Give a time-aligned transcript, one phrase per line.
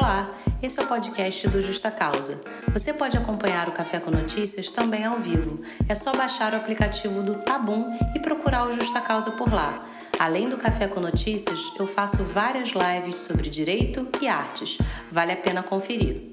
[0.00, 0.30] Olá,
[0.62, 2.40] esse é o podcast do Justa Causa.
[2.72, 5.60] Você pode acompanhar o Café com Notícias também ao vivo.
[5.88, 9.84] É só baixar o aplicativo do Tabum e procurar o Justa Causa por lá.
[10.16, 14.78] Além do Café com Notícias, eu faço várias lives sobre direito e artes.
[15.10, 16.27] Vale a pena conferir.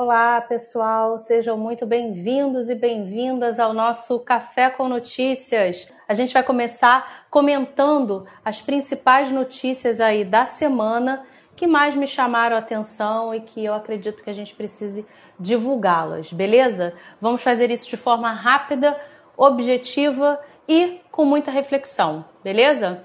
[0.00, 5.90] Olá, pessoal, sejam muito bem-vindos e bem-vindas ao nosso Café com Notícias.
[6.06, 12.54] A gente vai começar comentando as principais notícias aí da semana que mais me chamaram
[12.54, 15.04] a atenção e que eu acredito que a gente precise
[15.36, 16.94] divulgá-las, beleza?
[17.20, 18.96] Vamos fazer isso de forma rápida,
[19.36, 23.02] objetiva e com muita reflexão, beleza?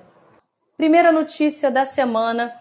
[0.77, 2.53] Primeira notícia da semana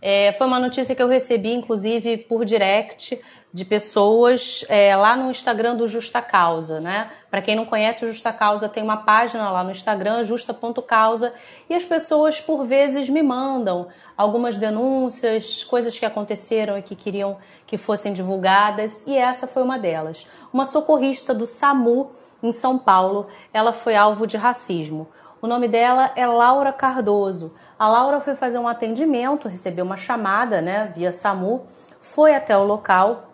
[0.00, 3.20] é, foi uma notícia que eu recebi, inclusive, por direct
[3.52, 7.10] de pessoas é, lá no Instagram do Justa Causa, né?
[7.30, 11.32] Para quem não conhece, o Justa Causa tem uma página lá no Instagram, justa.causa,
[11.68, 17.38] e as pessoas por vezes me mandam algumas denúncias, coisas que aconteceram e que queriam
[17.66, 20.26] que fossem divulgadas, e essa foi uma delas.
[20.52, 22.10] Uma socorrista do SAMU
[22.42, 25.08] em São Paulo, ela foi alvo de racismo.
[25.40, 27.54] O nome dela é Laura Cardoso.
[27.78, 31.66] A Laura foi fazer um atendimento, recebeu uma chamada, né, via SAMU,
[32.00, 33.28] foi até o local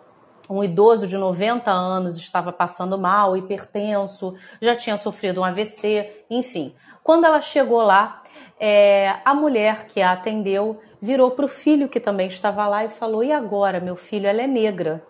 [0.49, 6.75] um idoso de 90 anos estava passando mal, hipertenso, já tinha sofrido um AVC, enfim.
[7.03, 8.23] Quando ela chegou lá,
[8.59, 12.89] é, a mulher que a atendeu virou para o filho que também estava lá e
[12.89, 14.27] falou: E agora, meu filho?
[14.27, 15.03] Ela é negra.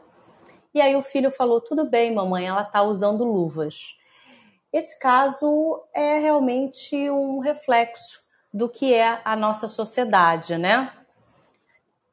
[0.74, 3.98] E aí o filho falou: Tudo bem, mamãe, ela está usando luvas.
[4.76, 8.20] Esse caso é realmente um reflexo
[8.54, 10.92] do que é a nossa sociedade, né?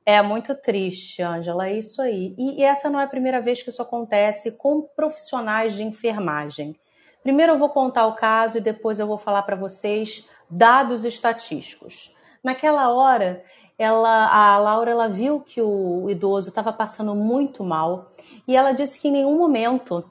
[0.07, 2.37] É muito triste, Ângela, é isso aí.
[2.39, 6.79] E, e, essa não é a primeira vez que isso acontece com profissionais de enfermagem.
[7.21, 12.15] Primeiro eu vou contar o caso e depois eu vou falar para vocês dados estatísticos.
[12.45, 13.43] Naquela hora,
[13.77, 18.09] ela, a Laura ela viu que o idoso estava passando muito mal
[18.47, 20.09] e ela disse que em nenhum momento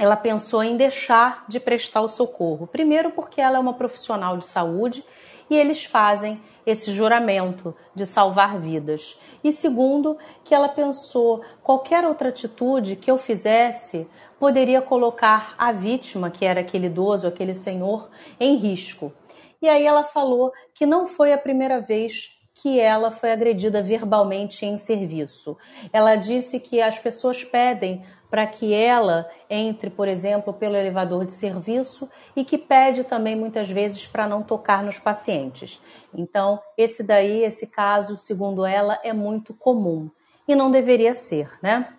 [0.00, 2.66] ela pensou em deixar de prestar o socorro.
[2.66, 5.04] Primeiro, porque ela é uma profissional de saúde
[5.50, 9.18] e eles fazem esse juramento de salvar vidas.
[9.44, 14.08] E segundo, que ela pensou qualquer outra atitude que eu fizesse
[14.38, 18.08] poderia colocar a vítima, que era aquele idoso, aquele senhor,
[18.40, 19.12] em risco.
[19.60, 24.66] E aí ela falou que não foi a primeira vez que ela foi agredida verbalmente
[24.66, 25.56] em serviço.
[25.90, 31.32] Ela disse que as pessoas pedem para que ela entre, por exemplo, pelo elevador de
[31.32, 35.80] serviço e que pede também muitas vezes para não tocar nos pacientes.
[36.14, 40.10] Então, esse daí, esse caso, segundo ela, é muito comum
[40.46, 41.94] e não deveria ser, né?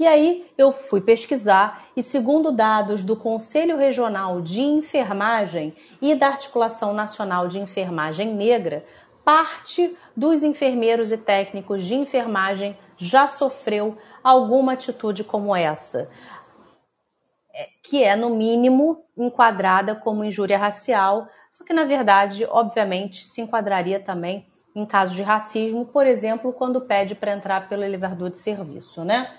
[0.00, 6.28] E aí eu fui pesquisar e segundo dados do Conselho Regional de Enfermagem e da
[6.28, 8.82] Articulação Nacional de Enfermagem Negra,
[9.24, 16.10] parte dos enfermeiros e técnicos de enfermagem já sofreu alguma atitude como essa,
[17.54, 23.40] é, que é, no mínimo, enquadrada como injúria racial, só que, na verdade, obviamente, se
[23.40, 28.38] enquadraria também em casos de racismo, por exemplo, quando pede para entrar pelo elevador de
[28.38, 29.36] serviço, né?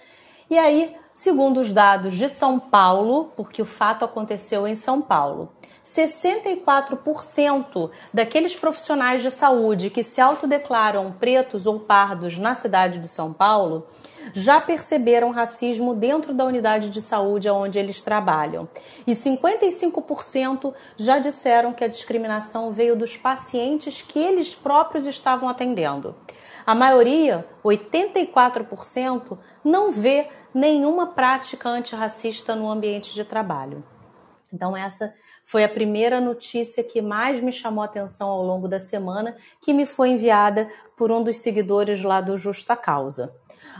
[0.49, 5.53] E aí, segundo os dados de São Paulo, porque o fato aconteceu em São Paulo,
[5.95, 13.33] 64% daqueles profissionais de saúde que se autodeclaram pretos ou pardos na cidade de São
[13.33, 13.85] Paulo
[14.33, 18.69] já perceberam racismo dentro da unidade de saúde onde eles trabalham.
[19.05, 26.15] E 55% já disseram que a discriminação veio dos pacientes que eles próprios estavam atendendo.
[26.65, 33.83] A maioria, 84%, não vê nenhuma prática antirracista no ambiente de trabalho.
[34.53, 35.13] Então, essa
[35.51, 39.73] foi a primeira notícia que mais me chamou a atenção ao longo da semana, que
[39.73, 43.35] me foi enviada por um dos seguidores lá do Justa Causa.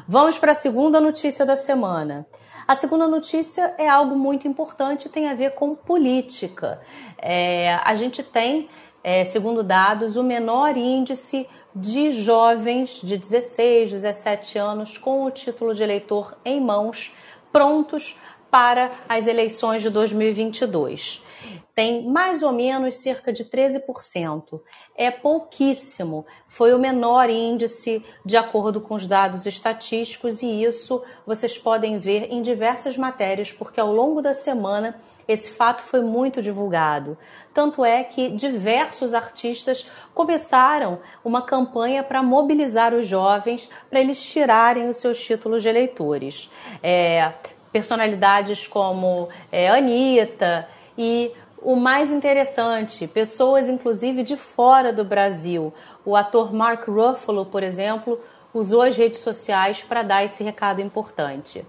[0.06, 2.28] Vamos para a segunda notícia da semana.
[2.68, 6.82] A segunda notícia é algo muito importante, tem a ver com política.
[7.18, 8.68] É, a gente tem,
[9.02, 15.74] é, segundo dados, o menor índice de jovens de 16, 17 anos com o título
[15.74, 17.16] de eleitor em mãos,
[17.50, 18.20] prontos
[18.50, 21.31] para as eleições de 2022
[21.74, 24.62] tem mais ou menos cerca de 13%.
[24.96, 31.58] É pouquíssimo, foi o menor índice de acordo com os dados estatísticos, e isso vocês
[31.58, 37.18] podem ver em diversas matérias, porque ao longo da semana esse fato foi muito divulgado.
[37.54, 44.90] Tanto é que diversos artistas começaram uma campanha para mobilizar os jovens para eles tirarem
[44.90, 46.50] os seus títulos de eleitores.
[46.84, 47.34] É,
[47.72, 50.68] personalidades como é, Anitta
[51.04, 55.74] e o mais interessante, pessoas inclusive de fora do Brasil.
[56.06, 58.22] O ator Mark Ruffalo, por exemplo,
[58.54, 61.66] usou as redes sociais para dar esse recado importante.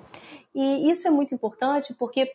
[0.55, 2.31] E isso é muito importante porque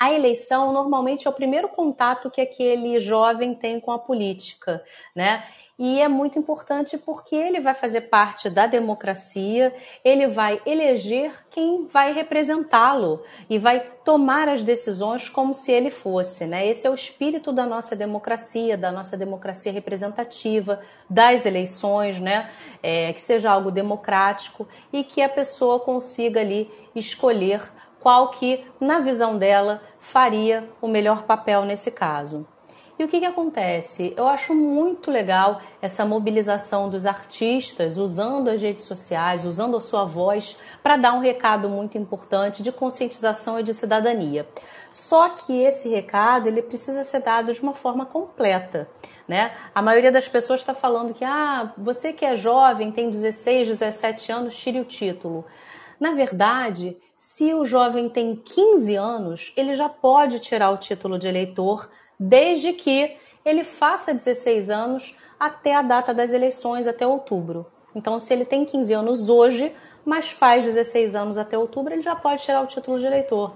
[0.00, 4.82] a eleição normalmente é o primeiro contato que aquele jovem tem com a política,
[5.14, 5.44] né?
[5.78, 11.86] E é muito importante porque ele vai fazer parte da democracia, ele vai eleger quem
[11.86, 16.46] vai representá-lo e vai tomar as decisões como se ele fosse.
[16.46, 16.66] Né?
[16.66, 20.80] Esse é o espírito da nossa democracia, da nossa democracia representativa,
[21.10, 22.50] das eleições, né?
[22.82, 27.70] É, que seja algo democrático e que a pessoa consiga ali escolher
[28.00, 32.46] qual que, na visão dela, faria o melhor papel nesse caso.
[32.98, 34.14] E o que, que acontece?
[34.16, 40.06] Eu acho muito legal essa mobilização dos artistas usando as redes sociais, usando a sua
[40.06, 44.48] voz para dar um recado muito importante de conscientização e de cidadania.
[44.92, 48.88] Só que esse recado ele precisa ser dado de uma forma completa.
[49.28, 49.52] Né?
[49.74, 54.32] A maioria das pessoas está falando que ah, você que é jovem, tem 16, 17
[54.32, 55.44] anos, tire o título.
[56.00, 61.26] Na verdade, se o jovem tem 15 anos, ele já pode tirar o título de
[61.26, 67.66] eleitor desde que ele faça 16 anos até a data das eleições, até outubro.
[67.94, 69.74] Então, se ele tem 15 anos hoje,
[70.04, 73.54] mas faz 16 anos até outubro, ele já pode tirar o título de eleitor.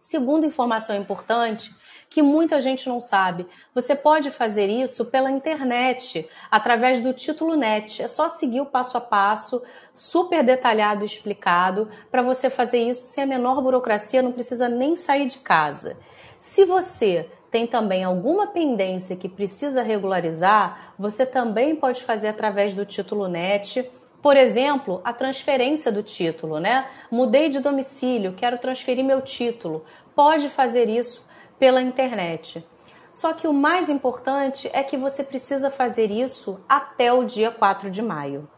[0.00, 1.74] Segunda informação importante,
[2.08, 8.02] que muita gente não sabe, você pode fazer isso pela internet, através do título net.
[8.02, 9.62] É só seguir o passo a passo,
[9.94, 14.96] super detalhado e explicado, para você fazer isso sem a menor burocracia, não precisa nem
[14.96, 15.96] sair de casa.
[16.38, 22.86] Se você tem também alguma pendência que precisa regularizar, você também pode fazer através do
[22.86, 23.90] título NET.
[24.22, 26.86] Por exemplo, a transferência do título, né?
[27.10, 29.84] Mudei de domicílio, quero transferir meu título.
[30.14, 31.24] Pode fazer isso
[31.58, 32.64] pela internet.
[33.12, 37.90] Só que o mais importante é que você precisa fazer isso até o dia 4
[37.90, 38.48] de maio.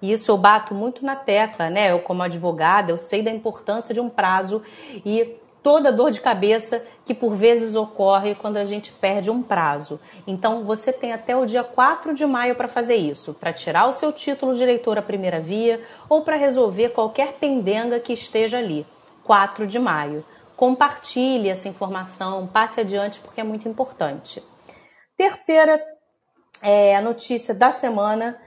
[0.00, 1.92] E isso eu bato muito na tecla, né?
[1.92, 4.62] Eu, como advogada, eu sei da importância de um prazo
[5.04, 5.36] e
[5.68, 10.00] toda dor de cabeça que por vezes ocorre quando a gente perde um prazo.
[10.26, 13.92] Então você tem até o dia 4 de maio para fazer isso, para tirar o
[13.92, 18.86] seu título de eleitor à primeira via ou para resolver qualquer pendenga que esteja ali.
[19.24, 20.24] 4 de maio.
[20.56, 24.42] Compartilhe essa informação, passe adiante porque é muito importante.
[25.18, 25.78] Terceira
[26.62, 28.40] é, notícia da semana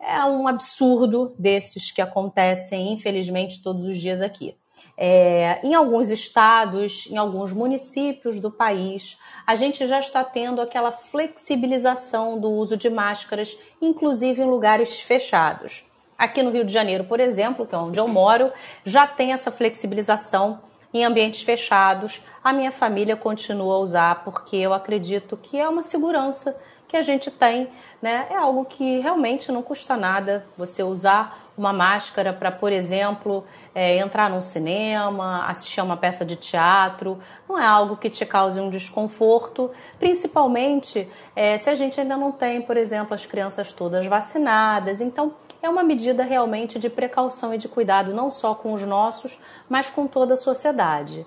[0.00, 4.56] é um absurdo desses que acontecem, infelizmente, todos os dias aqui.
[4.96, 10.90] É, em alguns estados, em alguns municípios do país, a gente já está tendo aquela
[10.90, 15.84] flexibilização do uso de máscaras, inclusive em lugares fechados.
[16.16, 18.50] Aqui no Rio de Janeiro, por exemplo, que é onde eu moro,
[18.86, 20.60] já tem essa flexibilização
[20.94, 22.22] em ambientes fechados.
[22.42, 26.56] A minha família continua a usar porque eu acredito que é uma segurança
[26.88, 27.68] que a gente tem,
[28.00, 28.28] né?
[28.30, 33.44] É algo que realmente não custa nada você usar uma máscara para, por exemplo,
[33.74, 37.18] é, entrar num cinema, assistir a uma peça de teatro.
[37.48, 42.30] Não é algo que te cause um desconforto, principalmente é, se a gente ainda não
[42.30, 45.00] tem, por exemplo, as crianças todas vacinadas.
[45.00, 49.38] Então, é uma medida realmente de precaução e de cuidado, não só com os nossos,
[49.68, 51.26] mas com toda a sociedade.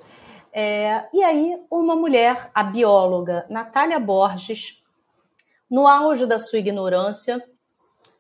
[0.54, 4.80] É, e aí, uma mulher, a bióloga Natália Borges,
[5.70, 7.44] no auge da sua ignorância,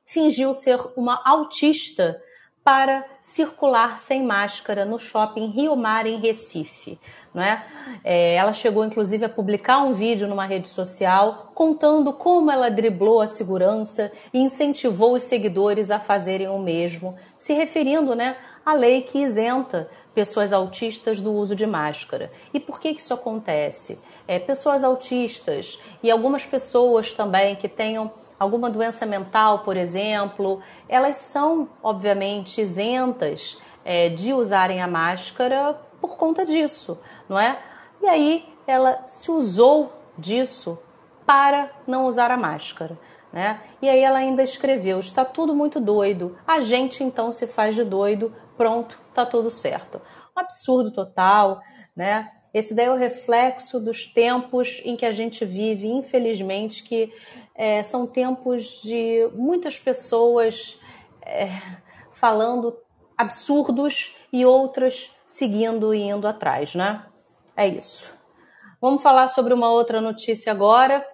[0.10, 2.20] fingiu ser uma autista
[2.64, 7.00] para circular sem máscara no shopping Rio Mar, em Recife.
[7.32, 7.64] Não é?
[8.04, 8.34] é?
[8.34, 13.28] ela chegou, inclusive, a publicar um vídeo numa rede social contando como ela driblou a
[13.28, 18.36] segurança e incentivou os seguidores a fazerem o mesmo, se referindo né,
[18.66, 22.32] à lei que isenta pessoas autistas do uso de máscara.
[22.52, 24.00] E por que, que isso acontece?
[24.28, 31.18] É, pessoas autistas e algumas pessoas também que tenham alguma doença mental, por exemplo, elas
[31.18, 37.60] são, obviamente, isentas é, de usarem a máscara por conta disso, não é?
[38.02, 40.80] E aí ela se usou disso
[41.26, 42.98] para não usar a máscara.
[43.32, 43.62] Né?
[43.80, 46.36] E aí ela ainda escreveu: está tudo muito doido.
[46.48, 50.02] A gente então se faz de doido, pronto, tá tudo certo.
[50.36, 51.62] Um absurdo total,
[51.96, 52.32] né?
[52.52, 57.14] Esse daí é o reflexo dos tempos em que a gente vive, infelizmente, que
[57.60, 60.80] é, são tempos de muitas pessoas
[61.22, 61.50] é,
[62.14, 62.74] falando
[63.18, 67.04] absurdos e outras seguindo e indo atrás, né?
[67.58, 68.16] É isso.
[68.80, 71.06] Vamos falar sobre uma outra notícia agora.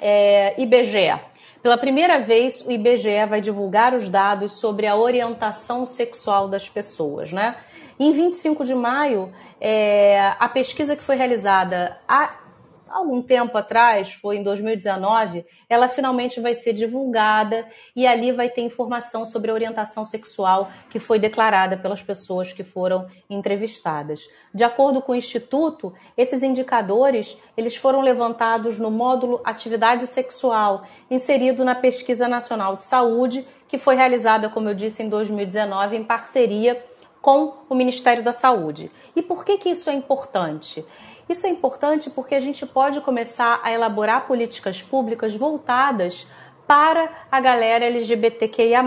[0.00, 1.20] É, IBGE.
[1.62, 7.32] Pela primeira vez, o IBGE vai divulgar os dados sobre a orientação sexual das pessoas,
[7.32, 7.58] né?
[7.98, 12.45] Em 25 de maio, é, a pesquisa que foi realizada a
[12.88, 18.62] algum tempo atrás, foi em 2019, ela finalmente vai ser divulgada e ali vai ter
[18.62, 24.28] informação sobre a orientação sexual que foi declarada pelas pessoas que foram entrevistadas.
[24.54, 31.64] De acordo com o instituto, esses indicadores, eles foram levantados no módulo atividade sexual, inserido
[31.64, 36.82] na Pesquisa Nacional de Saúde, que foi realizada, como eu disse, em 2019 em parceria
[37.20, 38.88] com o Ministério da Saúde.
[39.16, 40.84] E por que que isso é importante?
[41.28, 46.26] Isso é importante porque a gente pode começar a elaborar políticas públicas voltadas
[46.66, 48.82] para a galera LGBTQIA.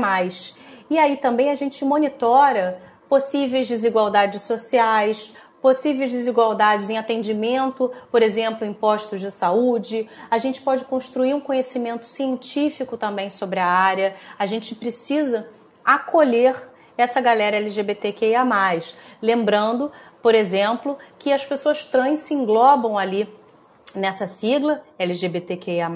[0.90, 8.66] E aí também a gente monitora possíveis desigualdades sociais, possíveis desigualdades em atendimento, por exemplo,
[8.66, 10.08] em postos de saúde.
[10.32, 14.16] A gente pode construir um conhecimento científico também sobre a área.
[14.38, 15.50] A gente precisa
[15.84, 18.46] acolher essa galera LGBTQIA.
[19.22, 19.92] Lembrando
[20.22, 23.28] por exemplo, que as pessoas trans se englobam ali
[23.96, 25.90] nessa sigla LGBTQIA+,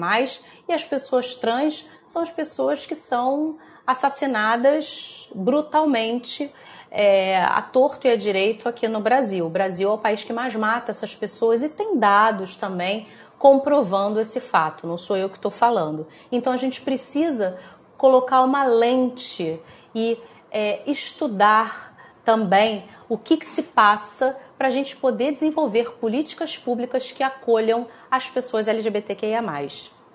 [0.68, 6.52] e as pessoas trans são as pessoas que são assassinadas brutalmente
[6.90, 9.46] é, a torto e a direito aqui no Brasil.
[9.46, 14.20] O Brasil é o país que mais mata essas pessoas e tem dados também comprovando
[14.20, 16.06] esse fato, não sou eu que estou falando.
[16.32, 17.58] Então a gente precisa
[17.98, 19.60] colocar uma lente
[19.94, 20.18] e
[20.50, 21.93] é, estudar
[22.24, 27.86] também o que, que se passa para a gente poder desenvolver políticas públicas que acolham
[28.10, 29.42] as pessoas LGBTQIA.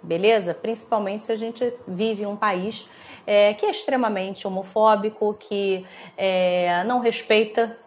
[0.02, 0.54] Beleza?
[0.54, 2.88] Principalmente se a gente vive em um país
[3.28, 5.86] é, que é extremamente homofóbico, que
[6.18, 7.78] é, não respeita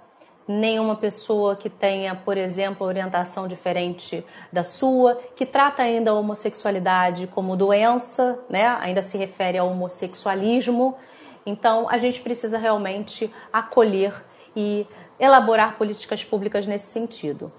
[0.47, 7.27] nenhuma pessoa que tenha, por exemplo, orientação diferente da sua, que trata ainda a homossexualidade
[7.29, 8.67] como doença, né?
[8.81, 10.97] ainda se refere ao homossexualismo.
[11.45, 14.87] Então, a gente precisa realmente acolher e
[15.19, 17.53] elaborar políticas públicas nesse sentido.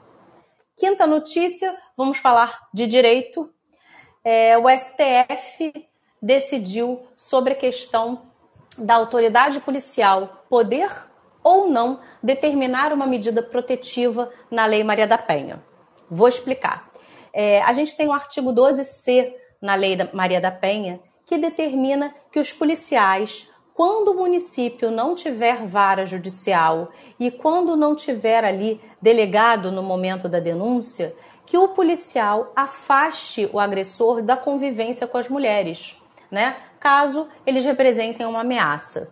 [0.77, 3.49] Quinta notícia, vamos falar de direito.
[4.23, 5.87] É, o STF
[6.21, 8.23] decidiu sobre a questão
[8.77, 10.89] da autoridade policial poder
[11.43, 15.61] ou não determinar uma medida protetiva na Lei Maria da Penha.
[16.09, 16.89] Vou explicar.
[17.33, 22.39] É, a gente tem o artigo 12C na Lei Maria da Penha que determina que
[22.39, 29.71] os policiais quando o município não tiver vara judicial e quando não tiver ali delegado
[29.71, 31.15] no momento da denúncia,
[31.45, 35.97] que o policial afaste o agressor da convivência com as mulheres,
[36.29, 36.57] né?
[36.79, 39.11] Caso eles representem uma ameaça.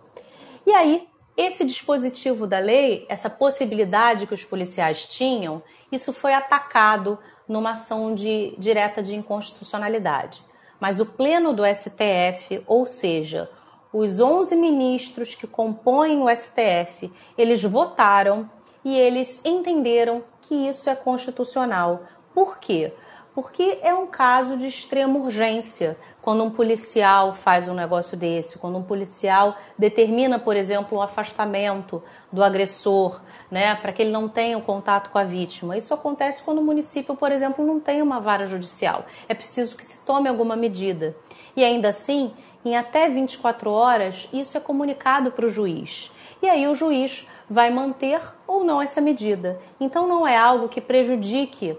[0.66, 7.18] E aí, esse dispositivo da lei, essa possibilidade que os policiais tinham, isso foi atacado
[7.48, 10.44] numa ação de direta de inconstitucionalidade.
[10.80, 13.50] Mas o pleno do STF, ou seja,
[13.94, 18.50] os 11 ministros que compõem o STF, eles votaram
[18.84, 22.04] e eles entenderam que isso é constitucional.
[22.34, 22.94] Por quê?
[23.34, 25.98] Porque é um caso de extrema urgência.
[26.22, 32.04] Quando um policial faz um negócio desse, quando um policial determina, por exemplo, o afastamento
[32.32, 35.78] do agressor, né, para que ele não tenha o contato com a vítima.
[35.78, 39.06] Isso acontece quando o município, por exemplo, não tem uma vara judicial.
[39.30, 41.16] É preciso que se tome alguma medida.
[41.56, 42.34] E ainda assim,
[42.66, 46.12] em até 24 horas, isso é comunicado para o juiz.
[46.42, 49.60] E aí o juiz vai manter ou não essa medida.
[49.80, 51.78] Então não é algo que prejudique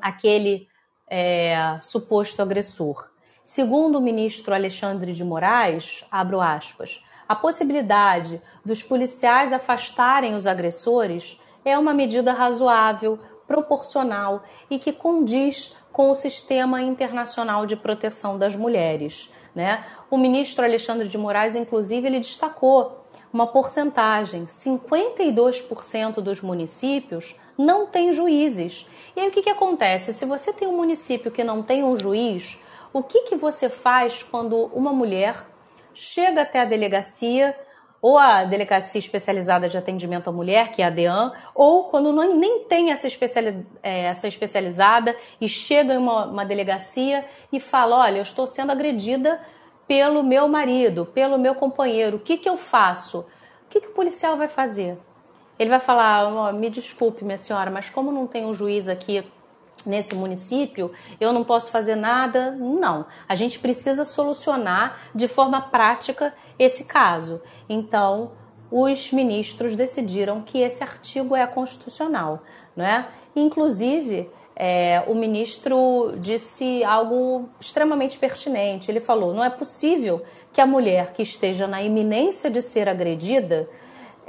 [0.00, 0.68] aquele
[1.08, 3.10] é, suposto agressor.
[3.44, 11.40] Segundo o ministro Alexandre de Moraes, abro aspas, a possibilidade dos policiais afastarem os agressores
[11.64, 18.56] é uma medida razoável, proporcional e que condiz com o Sistema Internacional de Proteção das
[18.56, 19.32] Mulheres.
[19.54, 19.84] Né?
[20.10, 28.12] O ministro Alexandre de Moraes, inclusive, ele destacou uma porcentagem: 52% dos municípios não têm
[28.12, 28.88] juízes.
[29.14, 30.12] E aí o que, que acontece?
[30.12, 32.58] Se você tem um município que não tem um juiz,
[32.92, 35.46] o que, que você faz quando uma mulher
[35.94, 37.56] chega até a delegacia
[38.02, 42.36] ou a Delegacia Especializada de Atendimento à Mulher, que é a DEAN, ou quando não,
[42.36, 47.98] nem tem essa, especiali é, essa especializada e chega em uma, uma delegacia e fala:
[47.98, 49.40] Olha, eu estou sendo agredida
[49.86, 53.20] pelo meu marido, pelo meu companheiro, o que, que eu faço?
[53.20, 54.98] O que, que o policial vai fazer?
[55.58, 59.24] Ele vai falar: oh, Me desculpe, minha senhora, mas como não tem um juiz aqui
[59.84, 62.52] nesse município, eu não posso fazer nada.
[62.52, 67.40] Não, a gente precisa solucionar de forma prática esse caso.
[67.68, 68.32] Então,
[68.70, 72.42] os ministros decidiram que esse artigo é constitucional,
[72.74, 73.08] não é?
[73.36, 78.90] Inclusive, é, o ministro disse algo extremamente pertinente.
[78.90, 83.68] Ele falou: não é possível que a mulher que esteja na iminência de ser agredida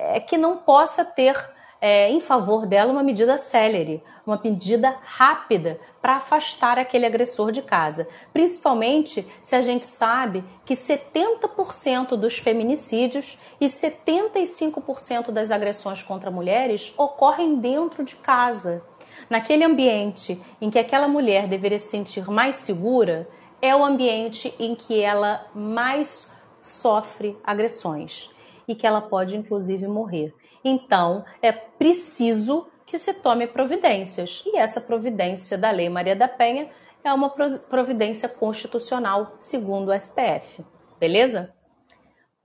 [0.03, 1.35] é, que não possa ter
[1.79, 7.61] é, em favor dela uma medida célere, uma medida rápida para afastar aquele agressor de
[7.61, 16.31] casa, principalmente se a gente sabe que 70% dos feminicídios e 75% das agressões contra
[16.31, 18.81] mulheres ocorrem dentro de casa.
[19.29, 23.27] Naquele ambiente em que aquela mulher deveria se sentir mais segura,
[23.61, 26.29] é o ambiente em que ela mais
[26.61, 28.32] sofre agressões
[28.67, 30.33] e que ela pode inclusive morrer.
[30.63, 34.43] Então, é preciso que se tome providências.
[34.45, 36.69] E essa providência da Lei Maria da Penha
[37.03, 40.63] é uma providência constitucional, segundo o STF.
[40.99, 41.53] Beleza?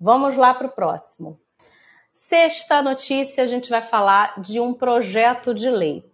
[0.01, 1.39] Vamos lá para o próximo.
[2.11, 6.05] Sexta notícia, a gente vai falar de um projeto de lei.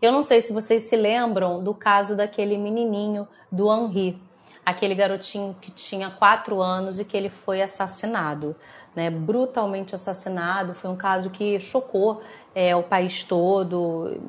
[0.00, 4.20] Eu não sei se vocês se lembram do caso daquele menininho do Henri,
[4.66, 8.56] aquele garotinho que tinha quatro anos e que ele foi assassinado
[8.94, 10.74] né, brutalmente assassinado.
[10.74, 12.22] Foi um caso que chocou
[12.54, 14.20] é, o país todo,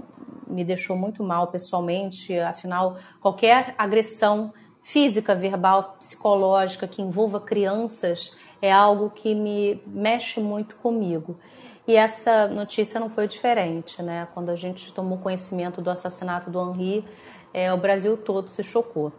[0.48, 2.38] me deixou muito mal pessoalmente.
[2.40, 4.54] Afinal, qualquer agressão
[4.84, 11.38] física, verbal, psicológica que envolva crianças é algo que me mexe muito comigo.
[11.86, 14.28] E essa notícia não foi diferente, né?
[14.34, 17.04] Quando a gente tomou conhecimento do assassinato do Henri,
[17.54, 19.12] é, o Brasil todo se chocou.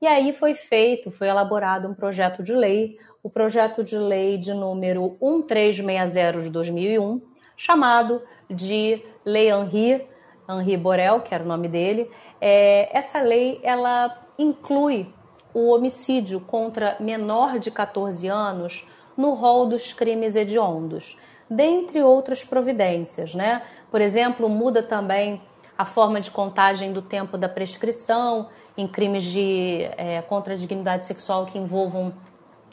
[0.00, 4.54] E aí foi feito, foi elaborado um projeto de lei, o projeto de lei de
[4.54, 7.20] número 1360 de 2001,
[7.56, 10.06] chamado de Lei Henri,
[10.48, 12.10] Henri Borel, que era o nome dele.
[12.40, 15.12] É, essa lei ela inclui
[15.52, 18.86] o homicídio contra menor de 14 anos
[19.16, 23.62] no rol dos crimes hediondos, dentre outras providências, né?
[23.90, 25.42] Por exemplo, muda também
[25.76, 31.06] a forma de contagem do tempo da prescrição em crimes de é, contra a dignidade
[31.06, 32.14] sexual que envolvam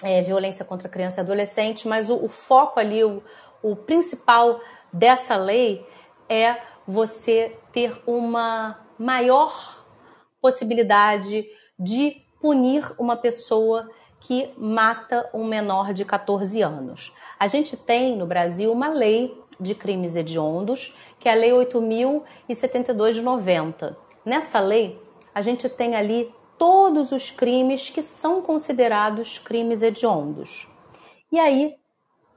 [0.04, 3.24] é, violência contra criança e adolescente, mas o, o foco ali, o,
[3.62, 4.60] o principal
[4.92, 5.86] dessa lei
[6.30, 9.84] é você ter uma maior
[10.42, 11.46] possibilidade
[11.78, 13.90] de punir uma pessoa
[14.20, 17.14] que mata um menor de 14 anos.
[17.40, 23.14] A gente tem no Brasil uma lei de crimes hediondos, que é a Lei 8.072
[23.14, 23.98] de 90.
[24.24, 25.02] Nessa lei,
[25.34, 30.68] a gente tem ali todos os crimes que são considerados crimes hediondos.
[31.32, 31.76] E aí,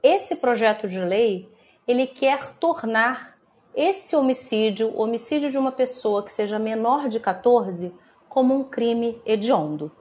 [0.03, 1.49] esse projeto de lei,
[1.87, 3.37] ele quer tornar
[3.75, 7.93] esse homicídio, homicídio de uma pessoa que seja menor de 14,
[8.27, 9.91] como um crime hediondo.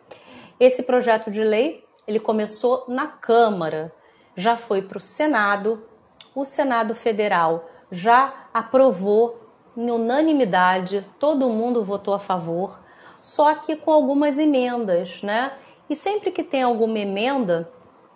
[0.59, 3.93] Esse projeto de lei, ele começou na Câmara,
[4.37, 5.87] já foi para o Senado,
[6.35, 9.39] o Senado Federal já aprovou
[9.77, 12.80] em unanimidade, todo mundo votou a favor
[13.21, 15.53] só que com algumas emendas, né?
[15.89, 17.71] E sempre que tem alguma emenda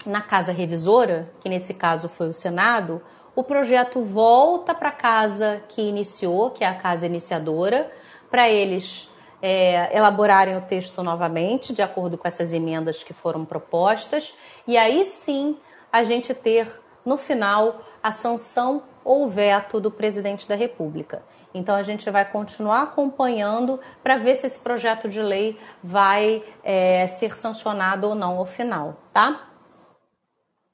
[0.06, 3.02] na casa revisora, que nesse caso foi o Senado,
[3.34, 7.90] o projeto volta para a casa que iniciou, que é a casa iniciadora,
[8.30, 9.10] para eles
[9.42, 14.34] é, elaborarem o texto novamente, de acordo com essas emendas que foram propostas,
[14.66, 15.58] e aí sim
[15.92, 21.22] a gente ter no final a sanção ou veto do presidente da República.
[21.54, 27.06] Então a gente vai continuar acompanhando para ver se esse projeto de lei vai é,
[27.06, 29.50] ser sancionado ou não ao final, tá?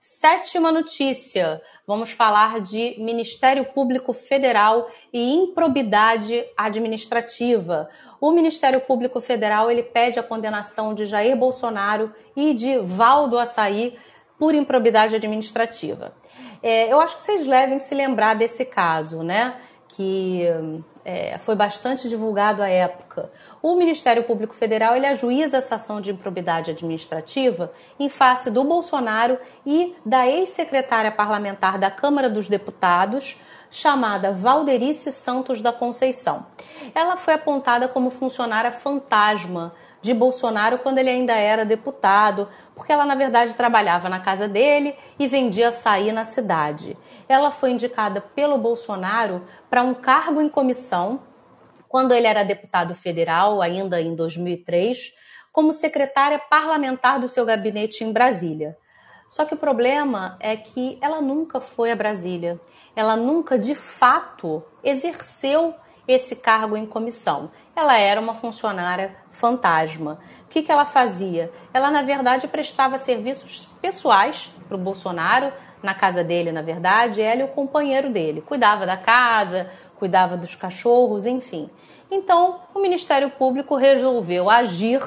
[0.02, 7.90] Sétima notícia: vamos falar de Ministério Público Federal e improbidade administrativa.
[8.18, 13.98] O Ministério Público Federal ele pede a condenação de Jair Bolsonaro e de Valdo Açaí
[14.38, 16.14] por improbidade administrativa.
[16.62, 19.60] É, eu acho que vocês devem se lembrar desse caso, né?
[20.00, 20.46] Que
[21.04, 23.30] é, foi bastante divulgado à época.
[23.60, 29.38] O Ministério Público Federal ele ajuiza essa ação de improbidade administrativa em face do Bolsonaro
[29.66, 33.38] e da ex-secretária parlamentar da Câmara dos Deputados,
[33.70, 36.46] chamada Valderice Santos da Conceição.
[36.94, 43.04] Ela foi apontada como funcionária fantasma de Bolsonaro quando ele ainda era deputado, porque ela
[43.04, 46.96] na verdade trabalhava na casa dele e vendia açaí na cidade.
[47.28, 51.20] Ela foi indicada pelo Bolsonaro para um cargo em comissão
[51.88, 55.12] quando ele era deputado federal, ainda em 2003,
[55.52, 58.76] como secretária parlamentar do seu gabinete em Brasília.
[59.28, 62.60] Só que o problema é que ela nunca foi a Brasília.
[62.94, 65.74] Ela nunca de fato exerceu
[66.06, 67.50] esse cargo em comissão.
[67.80, 70.18] Ela era uma funcionária fantasma.
[70.44, 71.50] O que, que ela fazia?
[71.72, 75.50] Ela, na verdade, prestava serviços pessoais para o Bolsonaro,
[75.82, 78.42] na casa dele, na verdade, ela e o companheiro dele.
[78.42, 81.70] Cuidava da casa, cuidava dos cachorros, enfim.
[82.10, 85.00] Então, o Ministério Público resolveu agir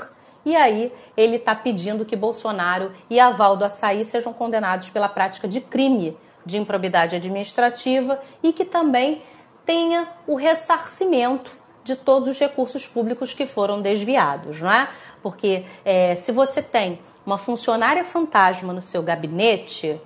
[0.43, 5.61] e aí ele está pedindo que Bolsonaro e Avaldo Açaí sejam condenados pela prática de
[5.61, 9.21] crime de improbidade administrativa e que também
[9.63, 14.89] tenha o ressarcimento de todos os recursos públicos que foram desviados, não é?
[15.21, 19.99] Porque é, se você tem uma funcionária fantasma no seu gabinete,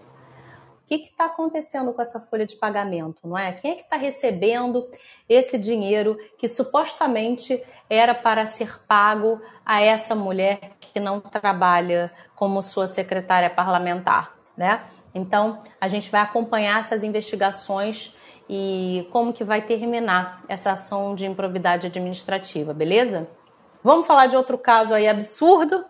[0.84, 3.54] o que está acontecendo com essa folha de pagamento, não é?
[3.54, 4.88] Quem é que está recebendo
[5.28, 12.62] esse dinheiro que supostamente era para ser pago a essa mulher que não trabalha como
[12.62, 14.82] sua secretária parlamentar, né?
[15.14, 18.16] Então, a gente vai acompanhar essas investigações
[18.50, 23.28] e como que vai terminar essa ação de improvidade administrativa, beleza?
[23.84, 25.86] Vamos falar de outro caso aí absurdo.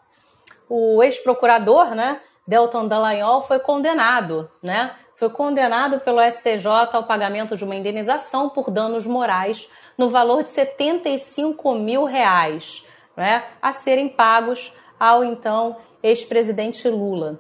[0.70, 4.96] O ex-procurador, né, Delton Dallagnol foi condenado, né?
[5.16, 9.68] Foi condenado pelo STJ ao pagamento de uma indenização por danos morais
[9.98, 13.44] no valor de 75 mil reais, né?
[13.62, 17.40] A serem pagos ao então ex-presidente Lula.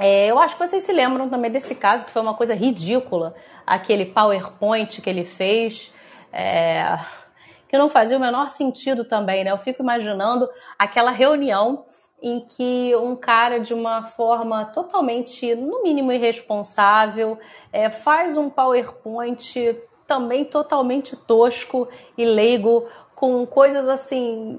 [0.00, 3.34] É, eu acho que vocês se lembram também desse caso, que foi uma coisa ridícula,
[3.64, 5.92] aquele PowerPoint que ele fez,
[6.32, 6.98] é,
[7.68, 9.52] que não fazia o menor sentido também, né?
[9.52, 11.84] Eu fico imaginando aquela reunião
[12.20, 17.38] em que um cara, de uma forma totalmente, no mínimo, irresponsável,
[17.72, 24.58] é, faz um PowerPoint também totalmente tosco e leigo, com coisas assim.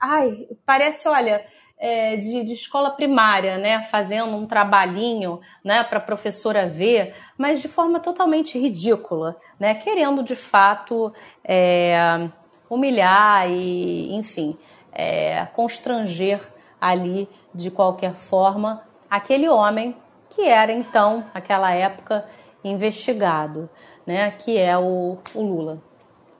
[0.00, 1.44] Ai, parece, olha.
[1.84, 7.60] É, de, de, escola primária, né, fazendo um trabalhinho, né, para a professora ver, mas
[7.60, 12.28] de forma totalmente ridícula, né, querendo de fato é,
[12.70, 14.56] humilhar e, enfim,
[14.92, 16.40] é, constranger
[16.80, 19.96] ali de qualquer forma aquele homem
[20.30, 22.24] que era então, naquela época,
[22.64, 23.68] investigado,
[24.06, 25.82] né, que é o, o Lula.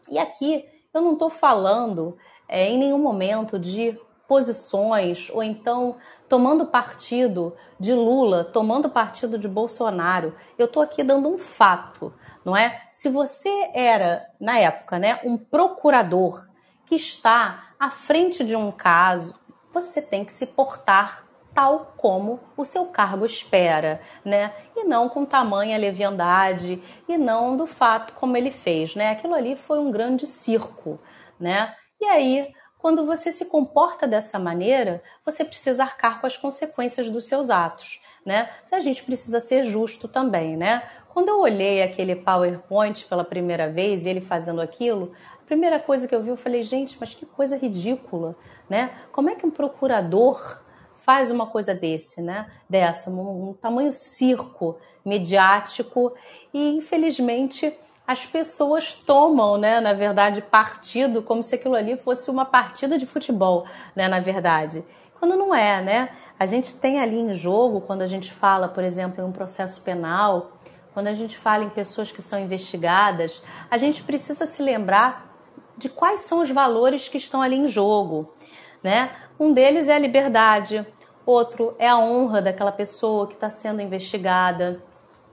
[0.09, 2.17] E aqui eu não estou falando
[2.49, 3.99] é, em nenhum momento de
[4.33, 10.35] posições ou então tomando partido de Lula, tomando partido de Bolsonaro.
[10.57, 12.81] Eu estou aqui dando um fato, não é?
[12.91, 16.47] Se você era, na época, né, um procurador
[16.87, 19.39] que está à frente de um caso,
[19.71, 24.55] você tem que se portar tal como o seu cargo espera, né?
[24.75, 29.11] E não com tamanha leviandade e não do fato como ele fez, né?
[29.11, 30.99] Aquilo ali foi um grande circo,
[31.39, 31.75] né?
[32.01, 32.51] E aí,
[32.83, 38.01] quando você se comporta dessa maneira, você precisa arcar com as consequências dos seus atos,
[38.27, 38.51] né?
[38.73, 40.83] A gente precisa ser justo também, né?
[41.15, 45.13] Quando eu olhei aquele PowerPoint pela primeira vez e ele fazendo aquilo,
[45.47, 48.35] primeira coisa que eu vi, eu falei, gente, mas que coisa ridícula,
[48.69, 48.91] né?
[49.13, 50.61] Como é que um procurador
[51.03, 52.51] faz uma coisa desse, né?
[52.69, 56.13] Dessa, um, um tamanho circo mediático
[56.53, 57.79] e infelizmente
[58.13, 63.07] as pessoas tomam, né, na verdade, partido como se aquilo ali fosse uma partida de
[63.07, 64.85] futebol, né, na verdade.
[65.19, 66.09] Quando não é, né?
[66.39, 69.81] A gente tem ali em jogo, quando a gente fala, por exemplo, em um processo
[69.81, 70.53] penal,
[70.93, 75.31] quando a gente fala em pessoas que são investigadas, a gente precisa se lembrar
[75.79, 78.35] de quais são os valores que estão ali em jogo,
[78.83, 79.11] né?
[79.39, 80.87] Um deles é a liberdade,
[81.25, 84.83] outro é a honra daquela pessoa que está sendo investigada.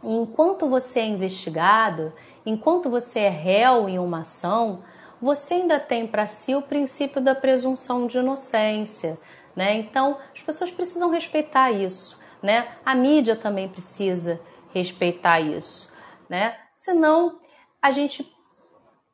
[0.03, 2.13] Enquanto você é investigado,
[2.45, 4.83] enquanto você é réu em uma ação,
[5.21, 9.19] você ainda tem para si o princípio da presunção de inocência,
[9.55, 9.75] né?
[9.75, 12.75] Então, as pessoas precisam respeitar isso, né?
[12.85, 14.39] A mídia também precisa
[14.73, 15.91] respeitar isso,
[16.29, 16.55] né?
[16.73, 17.39] Senão,
[17.81, 18.25] a gente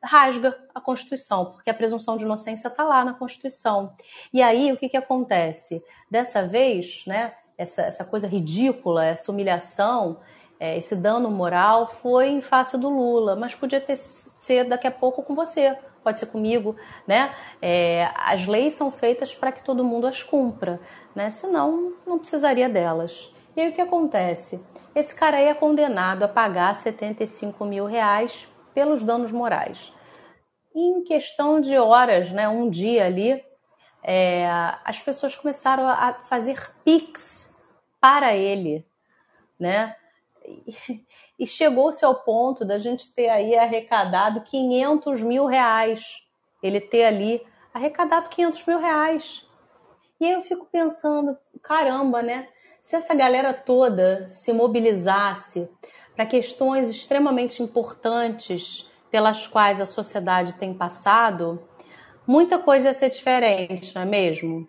[0.02, 3.92] rasga a Constituição, porque a presunção de inocência está lá na Constituição.
[4.32, 5.82] E aí o que, que acontece?
[6.08, 10.20] Dessa vez, né, essa, essa coisa ridícula, essa humilhação,
[10.58, 14.92] é, esse dano moral foi em face do Lula, mas podia ter ser daqui a
[14.92, 17.34] pouco com você, pode ser comigo, né?
[17.60, 20.80] É, as leis são feitas para que todo mundo as cumpra,
[21.14, 21.30] né?
[21.30, 23.32] Senão não precisaria delas.
[23.56, 24.62] E aí o que acontece?
[24.94, 29.92] Esse cara aí é condenado a pagar 75 mil reais pelos danos morais
[30.76, 33.42] em questão de horas, né, um dia ali,
[34.02, 34.46] é,
[34.84, 37.56] as pessoas começaram a fazer pix
[37.98, 38.86] para ele,
[39.58, 39.96] né?
[41.38, 46.16] E chegou-se ao ponto da gente ter aí arrecadado 500 mil reais.
[46.62, 49.44] Ele ter ali arrecadado 500 mil reais.
[50.18, 52.48] E aí eu fico pensando, caramba, né?
[52.80, 55.68] Se essa galera toda se mobilizasse
[56.14, 61.62] para questões extremamente importantes pelas quais a sociedade tem passado,
[62.26, 64.66] muita coisa ia ser diferente, não é mesmo?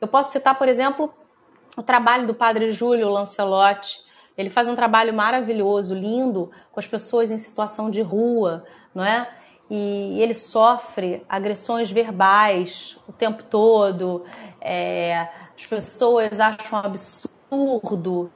[0.00, 1.14] Eu posso citar, por exemplo,
[1.76, 3.98] o trabalho do padre Júlio Lancelotti.
[4.40, 9.28] Ele faz um trabalho maravilhoso, lindo, com as pessoas em situação de rua, não é?
[9.68, 14.24] E ele sofre agressões verbais o tempo todo.
[14.60, 18.32] É, as pessoas acham absurdo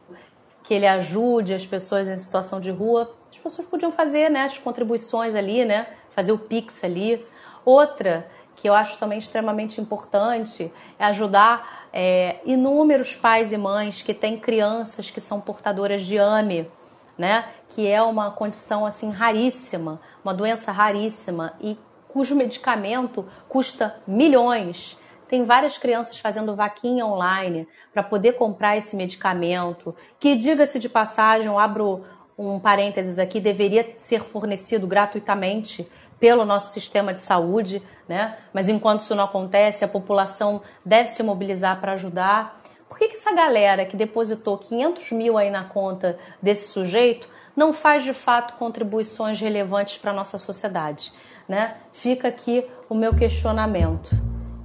[0.63, 4.59] que ele ajude as pessoas em situação de rua as pessoas podiam fazer né, as
[4.59, 5.89] contribuições ali, né?
[6.15, 7.25] Fazer o Pix ali.
[7.65, 14.13] Outra que eu acho também extremamente importante é ajudar é, inúmeros pais e mães que
[14.13, 16.69] têm crianças que são portadoras de AME,
[17.17, 17.45] né?
[17.69, 21.79] Que é uma condição assim raríssima, uma doença raríssima e
[22.09, 24.99] cujo medicamento custa milhões.
[25.29, 31.47] Tem várias crianças fazendo vaquinha online para poder comprar esse medicamento, que diga-se de passagem,
[31.47, 32.05] eu abro
[32.37, 38.39] um parênteses aqui, deveria ser fornecido gratuitamente pelo nosso sistema de saúde, né?
[38.53, 42.61] Mas enquanto isso não acontece, a população deve se mobilizar para ajudar.
[42.89, 47.73] Por que, que essa galera que depositou 500 mil aí na conta desse sujeito não
[47.73, 51.13] faz de fato contribuições relevantes para a nossa sociedade?
[51.49, 51.77] Né?
[51.93, 54.11] Fica aqui o meu questionamento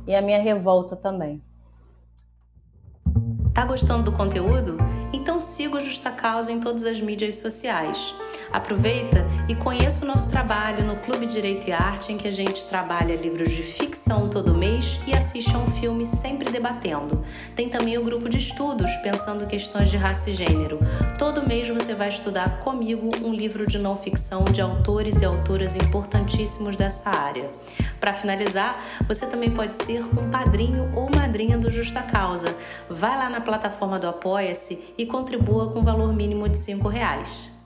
[0.08, 1.44] e a minha revolta também.
[3.54, 4.78] Tá gostando do conteúdo?
[5.12, 8.14] Então siga o Justa Causa em todas as mídias sociais.
[8.52, 12.66] Aproveita e conheça o nosso trabalho no Clube Direito e Arte, em que a gente
[12.66, 17.24] trabalha livros de ficção todo mês e assiste a um filme sempre debatendo.
[17.56, 20.80] Tem também o grupo de estudos, pensando questões de raça e gênero.
[21.18, 25.76] Todo mês você vai estudar comigo um livro de não ficção de autores e autoras
[25.76, 27.50] importantíssimos dessa área.
[28.00, 32.58] Para finalizar, você também pode ser um padrinho ou madrinha do Justa Causa.
[32.90, 37.59] Vai lá na plataforma do Apoia-se e contribua com valor mínimo de R$ reais.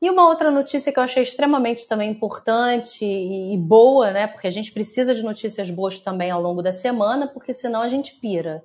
[0.00, 4.26] E uma outra notícia que eu achei extremamente também importante e boa, né?
[4.26, 7.88] Porque a gente precisa de notícias boas também ao longo da semana, porque senão a
[7.88, 8.64] gente pira.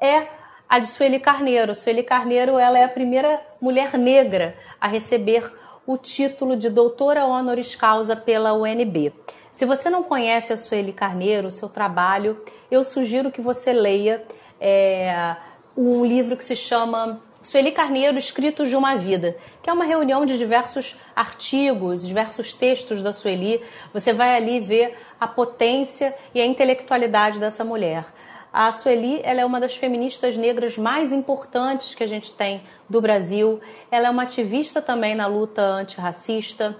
[0.00, 0.28] É
[0.68, 1.74] a de Sueli Carneiro.
[1.74, 5.52] Sueli Carneiro, ela é a primeira mulher negra a receber
[5.86, 9.12] o título de doutora honoris causa pela UNB.
[9.52, 14.24] Se você não conhece a Sueli Carneiro, o seu trabalho, eu sugiro que você leia
[14.60, 15.36] é,
[15.76, 20.24] um livro que se chama Sueli Carneiro, Escritos de uma Vida, que é uma reunião
[20.24, 23.62] de diversos artigos, diversos textos da Sueli.
[23.92, 28.06] Você vai ali ver a potência e a intelectualidade dessa mulher.
[28.50, 32.98] A Sueli ela é uma das feministas negras mais importantes que a gente tem do
[32.98, 33.60] Brasil.
[33.90, 36.74] Ela é uma ativista também na luta antirracista.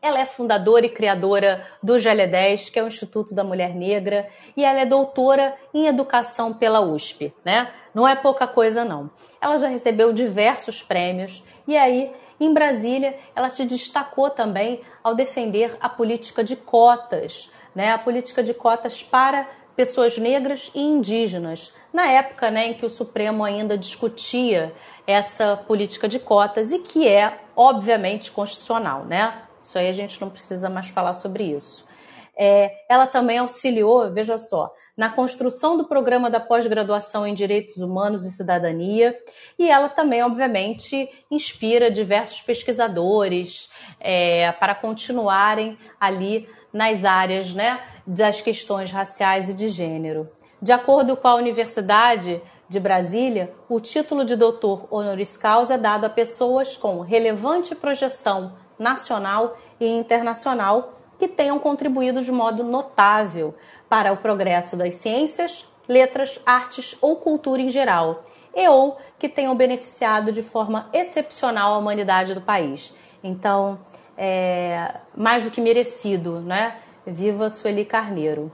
[0.00, 4.64] Ela é fundadora e criadora do GL10, que é o Instituto da Mulher Negra, e
[4.64, 7.68] ela é doutora em educação pela USP, né?
[7.92, 9.10] Não é pouca coisa não.
[9.40, 15.76] Ela já recebeu diversos prêmios e aí, em Brasília, ela se destacou também ao defender
[15.80, 17.92] a política de cotas, né?
[17.92, 22.90] A política de cotas para pessoas negras e indígenas, na época né, em que o
[22.90, 24.74] Supremo ainda discutia
[25.06, 29.42] essa política de cotas e que é, obviamente, constitucional, né?
[29.68, 31.86] Isso aí a gente não precisa mais falar sobre isso.
[32.34, 38.24] É, ela também auxiliou, veja só, na construção do programa da pós-graduação em Direitos Humanos
[38.24, 39.14] e Cidadania,
[39.58, 48.40] e ela também, obviamente, inspira diversos pesquisadores é, para continuarem ali nas áreas né, das
[48.40, 50.30] questões raciais e de gênero.
[50.62, 56.06] De acordo com a Universidade de Brasília, o título de doutor honoris causa é dado
[56.06, 63.54] a pessoas com relevante projeção nacional e internacional que tenham contribuído de modo notável
[63.88, 69.56] para o progresso das ciências, letras, artes ou cultura em geral, e ou que tenham
[69.56, 72.94] beneficiado de forma excepcional a humanidade do país.
[73.22, 73.78] Então,
[74.16, 76.76] é, mais do que merecido, né?
[77.06, 78.52] Viva Sueli Carneiro.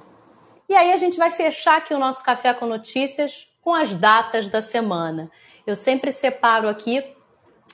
[0.69, 4.49] E aí a gente vai fechar aqui o nosso Café com Notícias com as datas
[4.49, 5.31] da semana.
[5.67, 7.03] Eu sempre separo aqui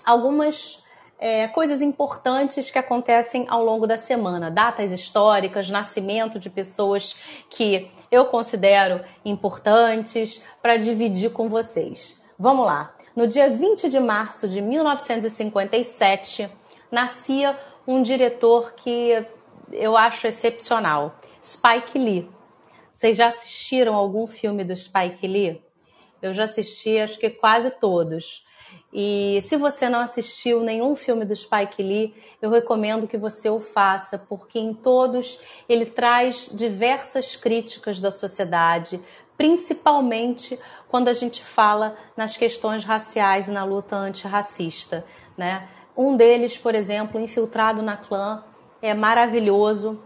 [0.04, 0.82] algumas
[1.20, 7.14] é, coisas importantes que acontecem ao longo da semana, datas históricas, nascimento de pessoas
[7.50, 12.18] que eu considero importantes para dividir com vocês.
[12.38, 12.94] Vamos lá.
[13.14, 16.48] No dia 20 de março de 1957,
[16.90, 17.54] nascia
[17.86, 19.22] um diretor que
[19.72, 22.30] eu acho excepcional, Spike Lee.
[22.94, 25.62] Vocês já assistiram algum filme do Spike Lee?
[26.22, 28.42] Eu já assisti, acho que quase todos.
[28.92, 33.60] E se você não assistiu nenhum filme do Spike Lee, eu recomendo que você o
[33.60, 39.00] faça, porque em todos ele traz diversas críticas da sociedade,
[39.36, 45.04] principalmente quando a gente fala nas questões raciais e na luta antirracista.
[45.36, 45.68] Né?
[45.96, 48.44] Um deles, por exemplo, Infiltrado na Clã,
[48.82, 50.02] é maravilhoso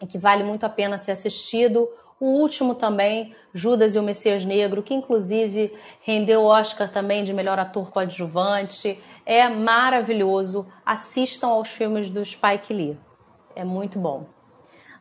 [0.00, 1.88] e que vale muito a pena ser assistido.
[2.20, 7.32] O último também, Judas e o Messias Negro, que inclusive rendeu o Oscar também de
[7.32, 9.00] melhor ator coadjuvante.
[9.26, 10.66] É maravilhoso.
[10.86, 12.98] Assistam aos filmes do Spike Lee.
[13.54, 14.26] É muito bom.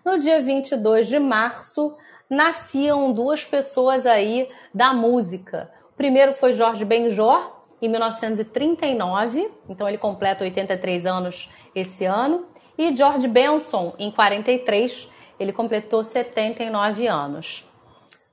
[0.04, 1.95] No dia 22 de março,
[2.30, 5.71] nasciam duas pessoas aí da música.
[5.93, 12.47] O primeiro foi Jorge Benjor, em 1939, então ele completa 83 anos esse ano.
[12.78, 17.65] E George Benson, em 43, ele completou 79 anos.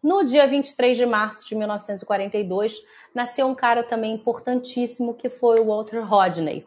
[0.03, 2.83] No dia 23 de março de 1942,
[3.15, 6.67] nasceu um cara também importantíssimo que foi o Walter Rodney.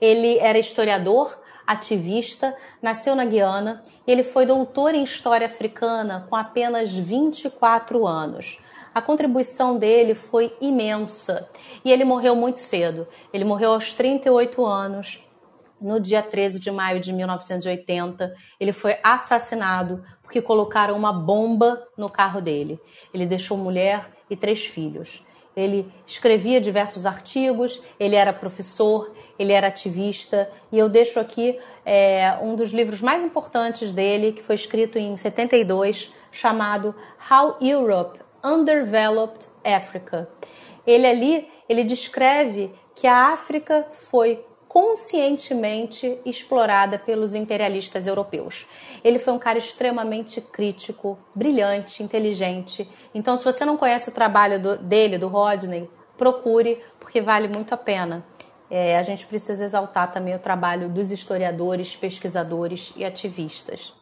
[0.00, 6.36] Ele era historiador, ativista, nasceu na Guiana e ele foi doutor em História Africana com
[6.36, 8.58] apenas 24 anos.
[8.94, 11.48] A contribuição dele foi imensa
[11.84, 13.08] e ele morreu muito cedo.
[13.32, 15.23] Ele morreu aos 38 anos,
[15.84, 18.34] no dia 13 de maio de 1980.
[18.58, 22.80] Ele foi assassinado porque colocaram uma bomba no carro dele.
[23.12, 25.22] Ele deixou mulher e três filhos.
[25.54, 32.36] Ele escrevia diversos artigos, ele era professor, ele era ativista, e eu deixo aqui é,
[32.42, 36.92] um dos livros mais importantes dele, que foi escrito em 72, chamado
[37.30, 40.28] How Europe Underdeveloped Africa.
[40.84, 44.44] Ele ali, ele descreve que a África foi
[44.74, 48.66] conscientemente explorada pelos imperialistas europeus.
[49.04, 52.90] Ele foi um cara extremamente crítico, brilhante, inteligente.
[53.14, 57.72] Então, se você não conhece o trabalho do, dele, do Rodney, procure, porque vale muito
[57.72, 58.26] a pena.
[58.68, 63.94] É, a gente precisa exaltar também o trabalho dos historiadores, pesquisadores e ativistas.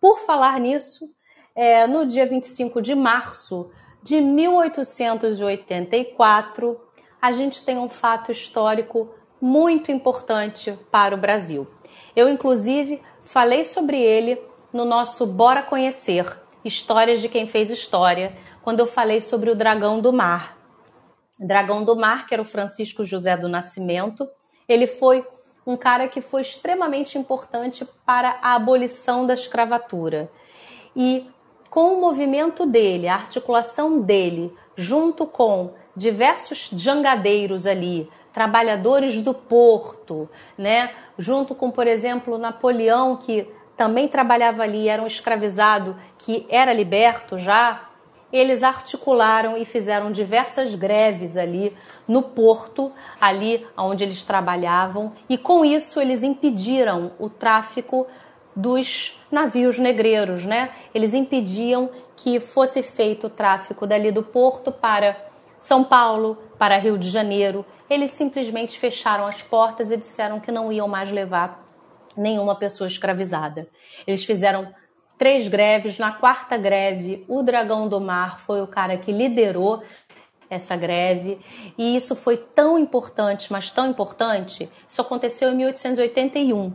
[0.00, 1.04] Por falar nisso,
[1.54, 3.70] é, no dia 25 de março
[4.02, 6.80] de 1884,
[7.20, 11.66] a gente tem um fato histórico muito importante para o Brasil.
[12.14, 14.40] Eu, inclusive, falei sobre ele
[14.72, 20.00] no nosso Bora Conhecer Histórias de Quem Fez História, quando eu falei sobre o Dragão
[20.00, 20.56] do Mar.
[21.38, 24.26] Dragão do Mar, que era o Francisco José do Nascimento,
[24.68, 25.24] ele foi
[25.66, 30.30] um cara que foi extremamente importante para a abolição da escravatura.
[30.94, 31.28] E
[31.68, 40.28] com o movimento dele, a articulação dele, junto com diversos jangadeiros ali, trabalhadores do porto,
[40.58, 40.90] né?
[41.18, 47.38] Junto com, por exemplo, Napoleão, que também trabalhava ali, era um escravizado que era liberto
[47.38, 47.88] já,
[48.30, 51.74] eles articularam e fizeram diversas greves ali
[52.06, 58.06] no porto, ali onde eles trabalhavam, e com isso eles impediram o tráfico
[58.54, 60.72] dos navios negreiros, né?
[60.94, 65.16] Eles impediam que fosse feito o tráfico dali do porto para
[65.58, 70.72] São Paulo, para Rio de Janeiro eles simplesmente fecharam as portas e disseram que não
[70.72, 71.64] iam mais levar
[72.16, 73.68] nenhuma pessoa escravizada.
[74.06, 74.74] Eles fizeram
[75.18, 75.98] três greves.
[75.98, 79.82] Na quarta greve, o Dragão do Mar foi o cara que liderou
[80.48, 81.40] essa greve.
[81.76, 86.72] E isso foi tão importante, mas tão importante, isso aconteceu em 1881,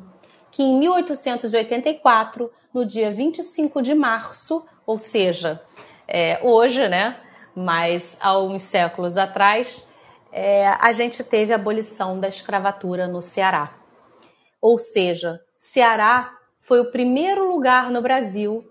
[0.52, 5.62] que em 1884, no dia 25 de março, ou seja,
[6.08, 7.18] é, hoje, né?
[7.56, 9.86] Mas há uns séculos atrás,
[10.32, 13.74] é, a gente teve a abolição da escravatura no Ceará.
[14.62, 18.64] Ou seja, Ceará foi o primeiro lugar no Brasil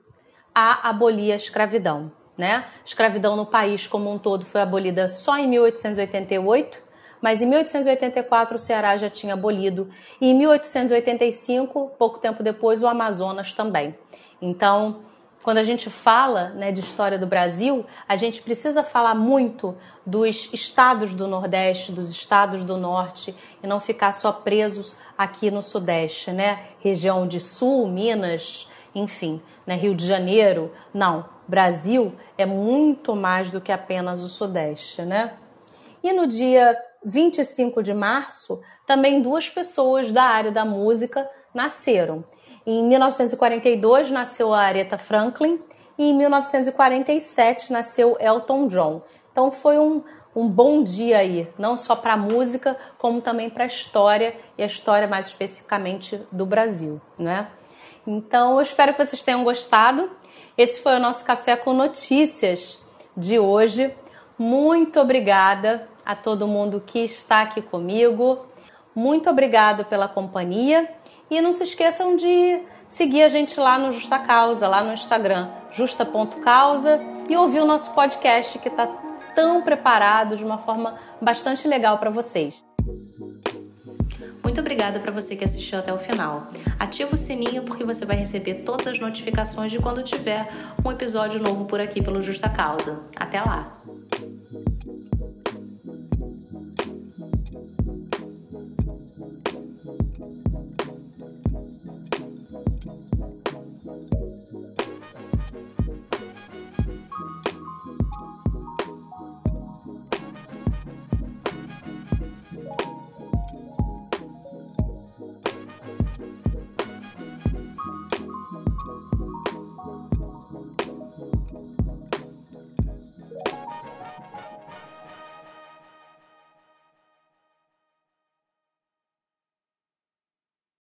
[0.54, 2.12] a abolir a escravidão.
[2.38, 2.64] Né?
[2.86, 6.82] Escravidão no país como um todo foi abolida só em 1888,
[7.20, 12.86] mas em 1884 o Ceará já tinha abolido, e em 1885, pouco tempo depois, o
[12.86, 13.94] Amazonas também.
[14.40, 15.02] Então,
[15.42, 20.50] quando a gente fala né, de história do Brasil, a gente precisa falar muito dos
[20.52, 26.30] estados do Nordeste, dos estados do Norte, e não ficar só presos aqui no Sudeste,
[26.30, 26.68] né?
[26.80, 29.76] Região de Sul, Minas, enfim, né?
[29.76, 30.72] Rio de Janeiro.
[30.92, 35.34] Não, Brasil é muito mais do que apenas o Sudeste, né?
[36.02, 42.24] E no dia 25 de março, também duas pessoas da área da música nasceram.
[42.72, 45.60] Em 1942 nasceu a Aretha Franklin
[45.98, 49.02] e em 1947 nasceu Elton John.
[49.32, 50.04] Então foi um,
[50.36, 54.62] um bom dia aí, não só para a música, como também para a história e
[54.62, 57.48] a história mais especificamente do Brasil, né?
[58.06, 60.08] Então eu espero que vocês tenham gostado.
[60.56, 63.92] Esse foi o nosso café com notícias de hoje.
[64.38, 68.46] Muito obrigada a todo mundo que está aqui comigo.
[68.94, 70.88] Muito obrigado pela companhia
[71.30, 75.48] e não se esqueçam de seguir a gente lá no Justa Causa, lá no Instagram,
[75.72, 78.86] justa.causa, e ouvir o nosso podcast que está
[79.34, 82.62] tão preparado de uma forma bastante legal para vocês.
[84.42, 86.48] Muito obrigada para você que assistiu até o final.
[86.78, 90.48] Ativa o sininho porque você vai receber todas as notificações de quando tiver
[90.84, 93.00] um episódio novo por aqui pelo Justa Causa.
[93.14, 93.79] Até lá!